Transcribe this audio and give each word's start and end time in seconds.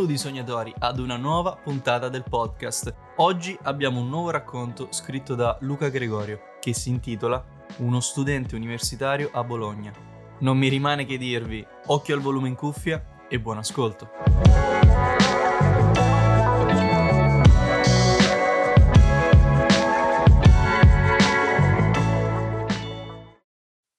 Benvenuti 0.00 0.26
sognatori 0.26 0.74
ad 0.78 0.98
una 0.98 1.18
nuova 1.18 1.56
puntata 1.56 2.08
del 2.08 2.24
podcast. 2.26 2.94
Oggi 3.16 3.54
abbiamo 3.64 4.00
un 4.00 4.08
nuovo 4.08 4.30
racconto 4.30 4.88
scritto 4.92 5.34
da 5.34 5.58
Luca 5.60 5.90
Gregorio 5.90 6.56
che 6.58 6.72
si 6.72 6.88
intitola 6.88 7.44
Uno 7.80 8.00
studente 8.00 8.54
universitario 8.54 9.28
a 9.30 9.44
Bologna. 9.44 9.92
Non 10.38 10.56
mi 10.56 10.68
rimane 10.68 11.04
che 11.04 11.18
dirvi 11.18 11.62
occhio 11.88 12.14
al 12.14 12.22
volume 12.22 12.48
in 12.48 12.54
cuffia 12.54 13.26
e 13.28 13.38
buon 13.38 13.58
ascolto. 13.58 14.08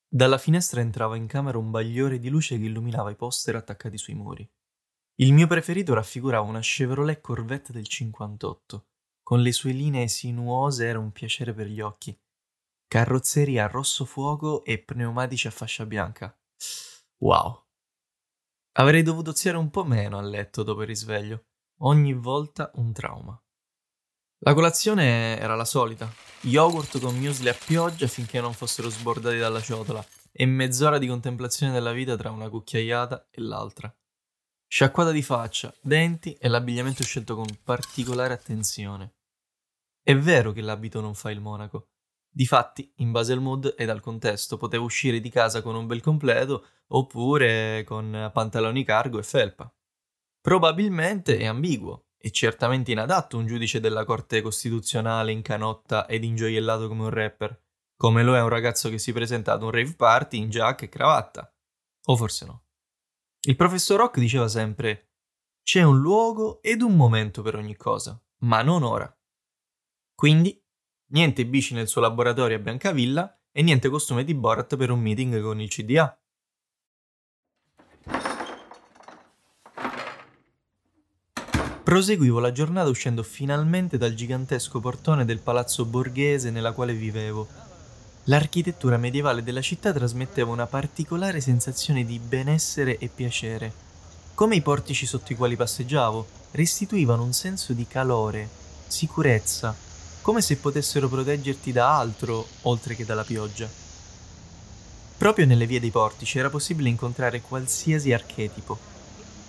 Dalla 0.09 0.39
finestra 0.39 0.81
entrava 0.81 1.15
in 1.15 1.27
camera 1.27 1.59
un 1.59 1.69
bagliore 1.69 2.17
di 2.17 2.29
luce 2.29 2.57
che 2.57 2.65
illuminava 2.65 3.11
i 3.11 3.15
poster 3.15 3.55
attaccati 3.55 3.99
sui 3.99 4.15
muri. 4.15 4.49
Il 5.21 5.33
mio 5.33 5.45
preferito 5.45 5.93
raffigurava 5.93 6.47
una 6.47 6.61
Chevrolet 6.61 7.21
Corvette 7.21 7.71
del 7.71 7.87
58. 7.87 8.87
Con 9.21 9.41
le 9.41 9.51
sue 9.51 9.71
linee 9.71 10.07
sinuose 10.07 10.87
era 10.87 10.97
un 10.97 11.11
piacere 11.11 11.53
per 11.53 11.67
gli 11.67 11.79
occhi. 11.79 12.19
Carrozzeria 12.87 13.67
rosso 13.67 14.05
fuoco 14.05 14.63
e 14.63 14.79
pneumatici 14.79 15.45
a 15.45 15.51
fascia 15.51 15.85
bianca. 15.85 16.35
Wow. 17.19 17.67
Avrei 18.79 19.03
dovuto 19.03 19.29
oziare 19.29 19.57
un 19.57 19.69
po' 19.69 19.83
meno 19.83 20.17
a 20.17 20.23
letto 20.23 20.63
dopo 20.63 20.81
il 20.81 20.87
risveglio. 20.87 21.45
Ogni 21.81 22.13
volta 22.13 22.71
un 22.75 22.91
trauma. 22.91 23.39
La 24.39 24.55
colazione 24.55 25.37
era 25.37 25.53
la 25.53 25.65
solita. 25.65 26.11
Yogurt 26.41 26.99
con 26.99 27.15
muesli 27.15 27.47
a 27.47 27.53
pioggia 27.53 28.07
finché 28.07 28.41
non 28.41 28.53
fossero 28.53 28.89
sbordati 28.89 29.37
dalla 29.37 29.61
ciotola 29.61 30.03
e 30.31 30.47
mezz'ora 30.47 30.97
di 30.97 31.05
contemplazione 31.05 31.71
della 31.71 31.91
vita 31.91 32.15
tra 32.17 32.31
una 32.31 32.49
cucchiaiata 32.49 33.27
e 33.29 33.39
l'altra. 33.41 33.95
Sciacquata 34.73 35.11
di 35.11 35.21
faccia, 35.21 35.75
denti 35.81 36.31
e 36.35 36.47
l'abbigliamento 36.47 37.03
scelto 37.03 37.35
con 37.35 37.45
particolare 37.61 38.33
attenzione. 38.33 39.15
È 40.01 40.15
vero 40.15 40.53
che 40.53 40.61
l'abito 40.61 41.01
non 41.01 41.13
fa 41.13 41.29
il 41.29 41.41
monaco. 41.41 41.89
Difatti, 42.33 42.89
in 42.99 43.11
base 43.11 43.33
al 43.33 43.41
mood 43.41 43.75
e 43.77 43.83
al 43.83 43.99
contesto, 43.99 44.55
potevo 44.55 44.85
uscire 44.85 45.19
di 45.19 45.29
casa 45.29 45.61
con 45.61 45.75
un 45.75 45.87
bel 45.87 45.99
completo 45.99 46.67
oppure 46.87 47.83
con 47.83 48.31
pantaloni 48.33 48.85
cargo 48.85 49.19
e 49.19 49.23
felpa. 49.23 49.69
Probabilmente 50.39 51.37
è 51.37 51.47
ambiguo 51.47 52.05
e 52.17 52.31
certamente 52.31 52.93
inadatto 52.93 53.37
un 53.37 53.47
giudice 53.47 53.81
della 53.81 54.05
Corte 54.05 54.41
Costituzionale 54.41 55.33
in 55.33 55.41
canotta 55.41 56.07
ed 56.07 56.23
ingioiellato 56.23 56.87
come 56.87 57.03
un 57.03 57.09
rapper, 57.09 57.61
come 57.97 58.23
lo 58.23 58.37
è 58.37 58.41
un 58.41 58.47
ragazzo 58.47 58.89
che 58.89 58.99
si 58.99 59.11
presenta 59.11 59.51
ad 59.51 59.63
un 59.63 59.71
rave 59.71 59.95
party 59.95 60.37
in 60.37 60.49
giacca 60.49 60.85
e 60.85 60.89
cravatta. 60.89 61.53
O 62.05 62.15
forse 62.15 62.45
no. 62.45 62.63
Il 63.43 63.55
professor 63.55 63.97
Rock 63.97 64.19
diceva 64.19 64.47
sempre: 64.47 65.13
C'è 65.63 65.81
un 65.81 65.99
luogo 65.99 66.61
ed 66.61 66.83
un 66.83 66.95
momento 66.95 67.41
per 67.41 67.55
ogni 67.55 67.75
cosa, 67.75 68.21
ma 68.41 68.61
non 68.61 68.83
ora. 68.83 69.11
Quindi, 70.13 70.63
niente 71.07 71.47
bici 71.47 71.73
nel 71.73 71.87
suo 71.87 72.01
laboratorio 72.01 72.57
a 72.57 72.59
Biancavilla 72.59 73.41
e 73.51 73.63
niente 73.63 73.89
costume 73.89 74.23
di 74.23 74.35
Borat 74.35 74.77
per 74.77 74.91
un 74.91 74.99
meeting 74.99 75.41
con 75.41 75.59
il 75.59 75.69
CDA. 75.69 76.15
Proseguivo 81.83 82.39
la 82.39 82.51
giornata 82.51 82.89
uscendo 82.89 83.23
finalmente 83.23 83.97
dal 83.97 84.13
gigantesco 84.13 84.79
portone 84.79 85.25
del 85.25 85.39
palazzo 85.39 85.83
borghese 85.85 86.51
nella 86.51 86.73
quale 86.73 86.93
vivevo 86.93 87.47
L'architettura 88.25 88.97
medievale 88.97 89.41
della 89.41 89.61
città 89.61 89.91
trasmetteva 89.91 90.51
una 90.51 90.67
particolare 90.67 91.41
sensazione 91.41 92.05
di 92.05 92.19
benessere 92.19 92.99
e 92.99 93.07
piacere. 93.07 93.73
Come 94.35 94.55
i 94.55 94.61
portici 94.61 95.07
sotto 95.07 95.33
i 95.33 95.35
quali 95.35 95.55
passeggiavo, 95.55 96.27
restituivano 96.51 97.23
un 97.23 97.33
senso 97.33 97.73
di 97.73 97.87
calore, 97.87 98.47
sicurezza, 98.85 99.75
come 100.21 100.41
se 100.41 100.57
potessero 100.57 101.07
proteggerti 101.07 101.71
da 101.71 101.97
altro 101.97 102.45
oltre 102.63 102.95
che 102.95 103.05
dalla 103.05 103.23
pioggia. 103.23 103.67
Proprio 105.17 105.47
nelle 105.47 105.65
vie 105.65 105.79
dei 105.79 105.91
portici 105.91 106.37
era 106.37 106.51
possibile 106.51 106.89
incontrare 106.89 107.41
qualsiasi 107.41 108.13
archetipo. 108.13 108.77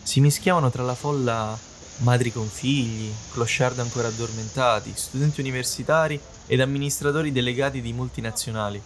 Si 0.03 0.21
mischiavano 0.21 0.71
tra 0.71 0.83
la 0.83 0.95
folla 0.95 1.59
madri 1.99 2.33
con 2.33 2.49
figli, 2.49 3.13
clochard 3.33 3.79
ancora 3.79 4.09
addormentati, 4.09 4.93
studenti 4.95 5.41
universitari 5.41 6.19
ed 6.47 6.61
amministratori 6.61 7.33
delegati 7.33 7.81
di 7.81 7.93
multinazionali. 7.93 8.83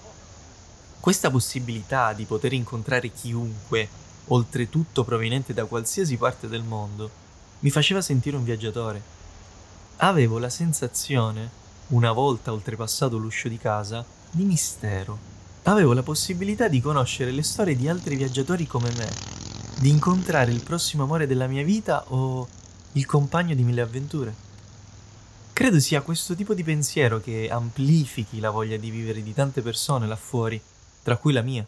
Questa 1.00 1.30
possibilità 1.30 2.12
di 2.12 2.24
poter 2.24 2.52
incontrare 2.52 3.10
chiunque, 3.12 3.88
oltretutto 4.26 5.04
proveniente 5.04 5.54
da 5.54 5.64
qualsiasi 5.64 6.16
parte 6.16 6.48
del 6.48 6.62
mondo, 6.62 7.10
mi 7.60 7.70
faceva 7.70 8.00
sentire 8.00 8.36
un 8.36 8.44
viaggiatore. 8.44 9.00
Avevo 9.98 10.38
la 10.38 10.50
sensazione, 10.50 11.48
una 11.88 12.12
volta 12.12 12.52
oltrepassato 12.52 13.16
l'uscio 13.16 13.48
di 13.48 13.56
casa, 13.56 14.04
di 14.30 14.44
mistero. 14.44 15.34
Avevo 15.62 15.94
la 15.94 16.02
possibilità 16.02 16.68
di 16.68 16.80
conoscere 16.80 17.30
le 17.30 17.42
storie 17.42 17.76
di 17.76 17.88
altri 17.88 18.16
viaggiatori 18.16 18.66
come 18.66 18.90
me, 18.96 19.10
di 19.78 19.88
incontrare 19.88 20.52
il 20.52 20.62
prossimo 20.62 21.04
amore 21.04 21.26
della 21.26 21.46
mia 21.46 21.64
vita 21.64 22.04
o 22.08 22.46
il 22.96 23.04
compagno 23.04 23.54
di 23.54 23.62
mille 23.62 23.82
avventure. 23.82 24.34
Credo 25.52 25.78
sia 25.80 26.02
questo 26.02 26.34
tipo 26.34 26.54
di 26.54 26.62
pensiero 26.62 27.20
che 27.20 27.48
amplifichi 27.50 28.40
la 28.40 28.50
voglia 28.50 28.76
di 28.76 28.90
vivere 28.90 29.22
di 29.22 29.32
tante 29.34 29.62
persone 29.62 30.06
là 30.06 30.16
fuori, 30.16 30.60
tra 31.02 31.16
cui 31.18 31.32
la 31.32 31.42
mia. 31.42 31.66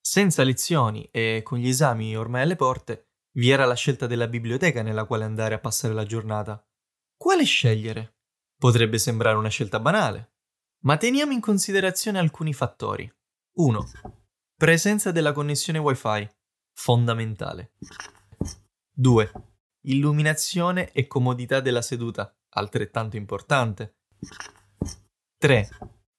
Senza 0.00 0.42
lezioni 0.44 1.06
e 1.10 1.42
con 1.44 1.58
gli 1.58 1.68
esami 1.68 2.16
ormai 2.16 2.42
alle 2.42 2.56
porte, 2.56 3.08
vi 3.36 3.50
era 3.50 3.66
la 3.66 3.74
scelta 3.74 4.06
della 4.06 4.28
biblioteca 4.28 4.82
nella 4.82 5.04
quale 5.04 5.24
andare 5.24 5.54
a 5.54 5.58
passare 5.58 5.92
la 5.92 6.06
giornata. 6.06 6.62
Quale 7.16 7.44
scegliere? 7.44 8.16
Potrebbe 8.58 8.98
sembrare 8.98 9.36
una 9.36 9.48
scelta 9.48 9.78
banale, 9.78 10.36
ma 10.84 10.96
teniamo 10.96 11.32
in 11.32 11.40
considerazione 11.40 12.18
alcuni 12.18 12.54
fattori. 12.54 13.10
1. 13.56 13.90
Presenza 14.56 15.12
della 15.12 15.32
connessione 15.32 15.78
Wi-Fi, 15.78 16.30
fondamentale. 16.72 17.72
2. 18.92 19.55
Illuminazione 19.88 20.90
e 20.90 21.06
comodità 21.06 21.60
della 21.60 21.82
seduta, 21.82 22.34
altrettanto 22.54 23.16
importante. 23.16 23.98
3. 25.38 25.68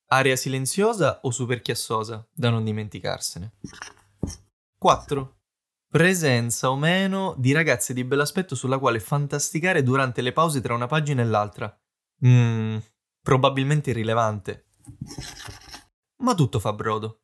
Area 0.09 0.35
silenziosa 0.37 1.19
o 1.23 1.31
super 1.31 1.61
chiassosa, 1.61 2.25
da 2.31 2.49
non 2.49 2.63
dimenticarsene. 2.63 3.57
4. 4.77 5.39
Presenza 5.89 6.69
o 6.69 6.77
meno 6.77 7.35
di 7.37 7.51
ragazze 7.51 7.93
di 7.93 8.05
bell'aspetto 8.05 8.55
sulla 8.55 8.79
quale 8.79 9.01
fantasticare 9.01 9.83
durante 9.83 10.21
le 10.21 10.31
pause 10.31 10.61
tra 10.61 10.73
una 10.73 10.87
pagina 10.87 11.21
e 11.21 11.25
l'altra. 11.25 11.77
Mmm, 12.25 12.77
probabilmente 13.21 13.89
irrilevante. 13.89 14.67
Ma 16.23 16.33
tutto 16.33 16.59
fa 16.59 16.71
brodo. 16.71 17.23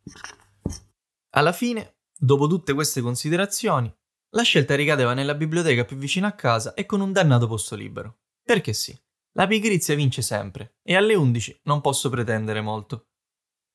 Alla 1.36 1.54
fine, 1.54 2.00
dopo 2.18 2.48
tutte 2.48 2.74
queste 2.74 3.00
considerazioni, 3.00 3.94
la 4.36 4.42
scelta 4.42 4.76
ricadeva 4.76 5.14
nella 5.14 5.36
biblioteca 5.36 5.86
più 5.86 5.96
vicina 5.96 6.28
a 6.28 6.34
casa 6.34 6.74
e 6.74 6.86
con 6.86 7.02
un 7.02 7.12
dannato 7.12 7.48
posto 7.48 7.76
libero. 7.76 8.22
Perché 8.44 8.74
sì. 8.74 8.98
La 9.36 9.48
pigrizia 9.48 9.96
vince 9.96 10.22
sempre 10.22 10.78
e 10.84 10.96
alle 10.96 11.16
11 11.16 11.62
non 11.64 11.82
posso 11.82 12.10
pretendere 12.10 12.62
molto. 12.62 13.08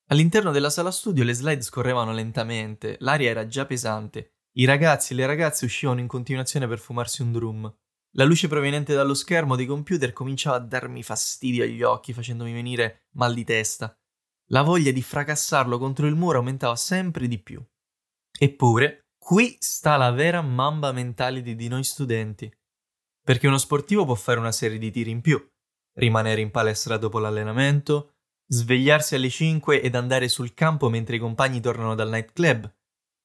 All'interno 0.07 0.51
della 0.51 0.69
sala 0.69 0.91
studio 0.91 1.23
le 1.23 1.33
slide 1.33 1.61
scorrevano 1.61 2.13
lentamente, 2.13 2.97
l'aria 2.99 3.29
era 3.29 3.45
già 3.45 3.65
pesante, 3.65 4.35
i 4.53 4.65
ragazzi 4.65 5.13
e 5.13 5.15
le 5.17 5.25
ragazze 5.25 5.65
uscivano 5.65 5.99
in 5.99 6.07
continuazione 6.07 6.67
per 6.67 6.79
fumarsi 6.79 7.21
un 7.21 7.31
drum. 7.31 7.77
La 8.13 8.23
luce 8.23 8.47
proveniente 8.47 8.93
dallo 8.93 9.13
schermo 9.13 9.55
dei 9.55 9.65
computer 9.65 10.11
cominciava 10.13 10.55
a 10.55 10.61
darmi 10.61 11.03
fastidio 11.03 11.63
agli 11.63 11.83
occhi, 11.83 12.13
facendomi 12.13 12.51
venire 12.51 13.07
mal 13.11 13.33
di 13.33 13.43
testa. 13.43 13.95
La 14.47 14.63
voglia 14.63 14.91
di 14.91 15.01
fracassarlo 15.01 15.77
contro 15.77 16.07
il 16.07 16.15
muro 16.15 16.39
aumentava 16.39 16.75
sempre 16.75 17.27
di 17.27 17.37
più. 17.37 17.63
Eppure, 18.37 19.08
qui 19.19 19.55
sta 19.59 19.97
la 19.97 20.11
vera 20.11 20.41
mamba 20.41 20.91
mentality 20.91 21.53
di 21.53 21.67
noi 21.67 21.83
studenti. 21.83 22.51
Perché 23.21 23.47
uno 23.47 23.59
sportivo 23.59 24.05
può 24.05 24.15
fare 24.15 24.39
una 24.39 24.51
serie 24.51 24.79
di 24.79 24.89
tiri 24.89 25.11
in 25.11 25.21
più, 25.21 25.39
rimanere 25.97 26.41
in 26.41 26.49
palestra 26.49 26.97
dopo 26.97 27.19
l'allenamento, 27.19 28.15
svegliarsi 28.47 29.13
alle 29.13 29.29
5 29.29 29.81
ed 29.81 29.93
andare 29.93 30.27
sul 30.27 30.55
campo 30.55 30.89
mentre 30.89 31.17
i 31.17 31.19
compagni 31.19 31.59
tornano 31.59 31.93
dal 31.93 32.09
nightclub. 32.09 32.73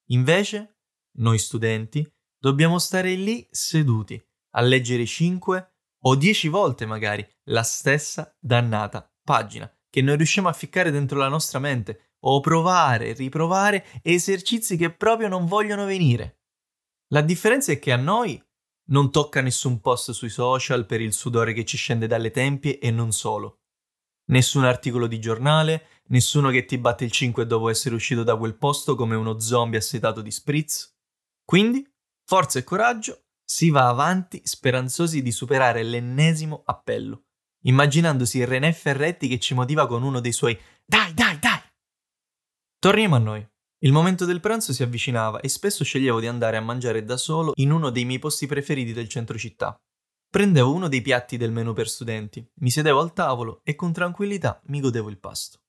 Invece, 0.09 0.81
noi 1.17 1.39
studenti, 1.39 2.07
dobbiamo 2.37 2.77
stare 2.77 3.15
lì 3.15 3.47
seduti 3.49 4.23
a 4.51 4.61
leggere 4.61 5.05
5 5.05 5.73
o 6.03 6.15
10 6.15 6.47
volte 6.49 6.85
magari 6.85 7.27
la 7.45 7.63
stessa 7.63 8.35
dannata 8.39 9.11
pagina 9.23 9.71
che 9.89 10.01
non 10.01 10.17
riusciamo 10.17 10.47
a 10.47 10.53
ficcare 10.53 10.91
dentro 10.91 11.17
la 11.17 11.29
nostra 11.29 11.57
mente 11.57 12.14
o 12.27 12.39
provare, 12.39 13.13
riprovare 13.13 13.85
esercizi 14.01 14.77
che 14.77 14.91
proprio 14.91 15.27
non 15.27 15.45
vogliono 15.45 15.85
venire. 15.85 16.39
La 17.09 17.21
differenza 17.21 17.71
è 17.71 17.79
che 17.79 17.91
a 17.91 17.97
noi 17.97 18.41
non 18.87 19.11
tocca 19.11 19.41
nessun 19.41 19.79
post 19.79 20.11
sui 20.11 20.29
social 20.29 20.85
per 20.85 21.01
il 21.01 21.13
sudore 21.13 21.53
che 21.53 21.65
ci 21.65 21.77
scende 21.77 22.07
dalle 22.07 22.31
tempie 22.31 22.79
e 22.79 22.91
non 22.91 23.11
solo. 23.11 23.61
Nessun 24.27 24.63
articolo 24.63 25.05
di 25.05 25.19
giornale, 25.19 26.01
nessuno 26.07 26.49
che 26.49 26.65
ti 26.65 26.77
batte 26.77 27.03
il 27.03 27.11
5 27.11 27.45
dopo 27.45 27.69
essere 27.69 27.93
uscito 27.93 28.23
da 28.23 28.35
quel 28.35 28.57
posto 28.57 28.95
come 28.95 29.15
uno 29.15 29.39
zombie 29.39 29.77
assetato 29.77 30.21
di 30.21 30.31
spritz. 30.31 30.95
Quindi, 31.43 31.87
forza 32.25 32.59
e 32.59 32.63
coraggio 32.63 33.21
Si 33.47 33.69
va 33.69 33.87
avanti 33.87 34.41
speranzosi 34.43 35.21
di 35.21 35.31
superare 35.31 35.83
l'ennesimo 35.83 36.63
appello, 36.65 37.25
immaginandosi 37.65 38.43
René 38.43 38.73
Ferretti 38.73 39.27
che 39.27 39.37
ci 39.37 39.53
motiva 39.53 39.85
con 39.85 40.01
uno 40.01 40.19
dei 40.19 40.31
suoi 40.31 40.59
Dai, 40.83 41.13
dai, 41.13 41.37
dai! 41.37 41.64
Torniamo 42.85 43.15
a 43.15 43.17
noi. 43.17 43.43
Il 43.79 43.91
momento 43.91 44.25
del 44.25 44.39
pranzo 44.39 44.71
si 44.71 44.83
avvicinava 44.83 45.39
e 45.39 45.49
spesso 45.49 45.83
sceglievo 45.83 46.19
di 46.19 46.27
andare 46.27 46.55
a 46.55 46.61
mangiare 46.61 47.03
da 47.03 47.17
solo 47.17 47.53
in 47.55 47.71
uno 47.71 47.89
dei 47.89 48.05
miei 48.05 48.19
posti 48.19 48.45
preferiti 48.45 48.93
del 48.93 49.09
centro 49.09 49.39
città. 49.39 49.75
Prendevo 50.29 50.71
uno 50.71 50.87
dei 50.87 51.01
piatti 51.01 51.35
del 51.35 51.51
menù 51.51 51.73
per 51.73 51.89
studenti, 51.89 52.47
mi 52.57 52.69
sedevo 52.69 52.99
al 52.99 53.11
tavolo 53.11 53.61
e 53.63 53.73
con 53.73 53.91
tranquillità 53.91 54.61
mi 54.65 54.81
godevo 54.81 55.09
il 55.09 55.17
pasto. 55.17 55.61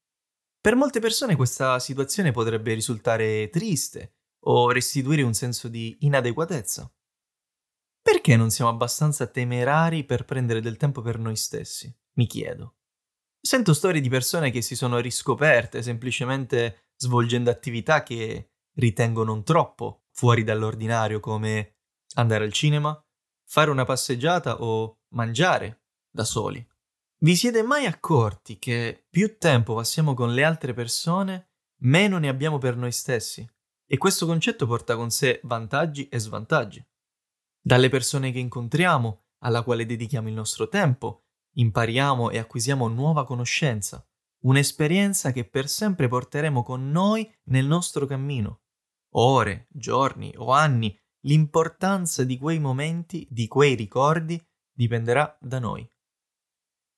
Per 0.60 0.74
molte 0.74 1.00
persone 1.00 1.36
questa 1.36 1.78
situazione 1.78 2.32
potrebbe 2.32 2.74
risultare 2.74 3.48
triste 3.48 4.16
o 4.44 4.70
restituire 4.70 5.22
un 5.22 5.32
senso 5.32 5.68
di 5.68 5.96
inadeguatezza. 6.00 6.92
Perché 8.02 8.36
non 8.36 8.50
siamo 8.50 8.70
abbastanza 8.70 9.26
temerari 9.26 10.04
per 10.04 10.26
prendere 10.26 10.60
del 10.60 10.76
tempo 10.76 11.00
per 11.00 11.18
noi 11.18 11.36
stessi? 11.36 11.90
Mi 12.18 12.26
chiedo. 12.26 12.74
Sento 13.40 13.72
storie 13.72 14.02
di 14.02 14.10
persone 14.10 14.50
che 14.50 14.60
si 14.60 14.76
sono 14.76 14.98
riscoperte 14.98 15.80
semplicemente 15.80 16.85
svolgendo 16.96 17.50
attività 17.50 18.02
che 18.02 18.50
ritengo 18.74 19.24
non 19.24 19.44
troppo 19.44 20.04
fuori 20.12 20.44
dall'ordinario 20.44 21.20
come 21.20 21.76
andare 22.14 22.44
al 22.44 22.52
cinema, 22.52 22.98
fare 23.46 23.70
una 23.70 23.84
passeggiata 23.84 24.62
o 24.62 25.00
mangiare 25.10 25.84
da 26.10 26.24
soli. 26.24 26.66
Vi 27.18 27.36
siete 27.36 27.62
mai 27.62 27.86
accorti 27.86 28.58
che 28.58 29.06
più 29.08 29.38
tempo 29.38 29.74
passiamo 29.74 30.14
con 30.14 30.32
le 30.32 30.44
altre 30.44 30.74
persone, 30.74 31.50
meno 31.80 32.18
ne 32.18 32.28
abbiamo 32.28 32.58
per 32.58 32.76
noi 32.76 32.92
stessi? 32.92 33.48
E 33.86 33.96
questo 33.98 34.26
concetto 34.26 34.66
porta 34.66 34.96
con 34.96 35.10
sé 35.10 35.40
vantaggi 35.44 36.08
e 36.08 36.18
svantaggi. 36.18 36.84
Dalle 37.60 37.88
persone 37.88 38.32
che 38.32 38.38
incontriamo, 38.38 39.24
alla 39.38 39.62
quale 39.62 39.86
dedichiamo 39.86 40.28
il 40.28 40.34
nostro 40.34 40.68
tempo, 40.68 41.24
impariamo 41.54 42.30
e 42.30 42.38
acquisiamo 42.38 42.88
nuova 42.88 43.24
conoscenza, 43.24 44.06
un'esperienza 44.46 45.32
che 45.32 45.48
per 45.48 45.68
sempre 45.68 46.08
porteremo 46.08 46.62
con 46.62 46.90
noi 46.90 47.30
nel 47.44 47.66
nostro 47.66 48.06
cammino. 48.06 48.62
Ore, 49.16 49.66
giorni 49.70 50.32
o 50.36 50.52
anni 50.52 50.96
l'importanza 51.20 52.24
di 52.24 52.38
quei 52.38 52.58
momenti, 52.58 53.26
di 53.30 53.48
quei 53.48 53.74
ricordi, 53.74 54.40
dipenderà 54.72 55.36
da 55.40 55.58
noi. 55.58 55.88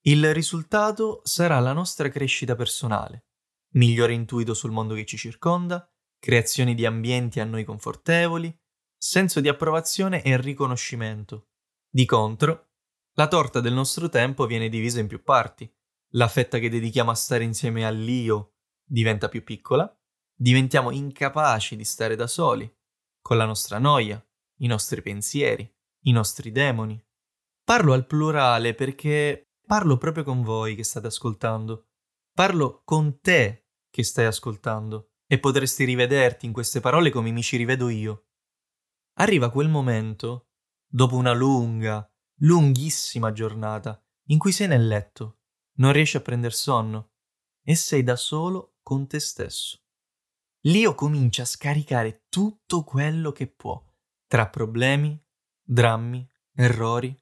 Il 0.02 0.32
risultato 0.34 1.20
sarà 1.24 1.58
la 1.60 1.72
nostra 1.72 2.08
crescita 2.08 2.54
personale, 2.54 3.28
migliore 3.74 4.12
intuito 4.12 4.52
sul 4.52 4.70
mondo 4.70 4.94
che 4.94 5.06
ci 5.06 5.16
circonda, 5.16 5.90
creazione 6.18 6.74
di 6.74 6.84
ambienti 6.84 7.40
a 7.40 7.44
noi 7.44 7.64
confortevoli, 7.64 8.54
senso 8.96 9.40
di 9.40 9.48
approvazione 9.48 10.22
e 10.22 10.36
riconoscimento. 10.36 11.48
Di 11.88 12.04
contro, 12.04 12.72
la 13.14 13.28
torta 13.28 13.60
del 13.60 13.72
nostro 13.72 14.08
tempo 14.08 14.46
viene 14.46 14.68
divisa 14.68 15.00
in 15.00 15.06
più 15.06 15.22
parti. 15.22 15.70
La 16.12 16.28
fetta 16.28 16.58
che 16.58 16.70
dedichiamo 16.70 17.10
a 17.10 17.14
stare 17.14 17.44
insieme 17.44 17.86
all'io 17.86 18.54
diventa 18.82 19.28
più 19.28 19.44
piccola, 19.44 19.94
diventiamo 20.34 20.90
incapaci 20.90 21.76
di 21.76 21.84
stare 21.84 22.16
da 22.16 22.26
soli, 22.26 22.72
con 23.20 23.36
la 23.36 23.44
nostra 23.44 23.78
noia, 23.78 24.24
i 24.60 24.66
nostri 24.66 25.02
pensieri, 25.02 25.70
i 26.04 26.12
nostri 26.12 26.50
demoni. 26.50 26.98
Parlo 27.62 27.92
al 27.92 28.06
plurale 28.06 28.74
perché 28.74 29.50
parlo 29.66 29.98
proprio 29.98 30.24
con 30.24 30.42
voi 30.42 30.74
che 30.74 30.84
state 30.84 31.08
ascoltando. 31.08 31.88
Parlo 32.32 32.80
con 32.84 33.20
te 33.20 33.66
che 33.90 34.02
stai 34.02 34.24
ascoltando 34.24 35.10
e 35.26 35.38
potresti 35.38 35.84
rivederti 35.84 36.46
in 36.46 36.52
queste 36.52 36.80
parole 36.80 37.10
come 37.10 37.30
mi 37.30 37.42
ci 37.42 37.58
rivedo 37.58 37.90
io. 37.90 38.28
Arriva 39.18 39.50
quel 39.50 39.68
momento, 39.68 40.48
dopo 40.86 41.16
una 41.16 41.34
lunga, 41.34 42.10
lunghissima 42.40 43.32
giornata, 43.32 44.02
in 44.28 44.38
cui 44.38 44.52
sei 44.52 44.68
nel 44.68 44.86
letto, 44.86 45.37
non 45.78 45.92
riesci 45.92 46.16
a 46.16 46.20
prendere 46.20 46.54
sonno 46.54 47.12
e 47.62 47.74
sei 47.74 48.02
da 48.02 48.16
solo 48.16 48.76
con 48.82 49.06
te 49.06 49.20
stesso. 49.20 49.80
L'io 50.62 50.94
comincia 50.94 51.42
a 51.42 51.46
scaricare 51.46 52.24
tutto 52.28 52.84
quello 52.84 53.32
che 53.32 53.46
può, 53.46 53.82
tra 54.26 54.48
problemi, 54.48 55.20
drammi, 55.62 56.28
errori, 56.54 57.16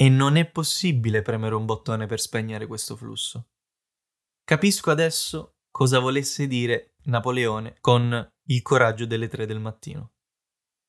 e 0.00 0.08
non 0.08 0.36
è 0.36 0.48
possibile 0.48 1.22
premere 1.22 1.54
un 1.54 1.66
bottone 1.66 2.06
per 2.06 2.20
spegnere 2.20 2.66
questo 2.66 2.96
flusso. 2.96 3.48
Capisco 4.44 4.90
adesso 4.90 5.56
cosa 5.70 5.98
volesse 5.98 6.46
dire 6.46 6.94
Napoleone 7.04 7.76
con 7.80 8.32
il 8.44 8.62
coraggio 8.62 9.06
delle 9.06 9.28
tre 9.28 9.44
del 9.44 9.60
mattino. 9.60 10.12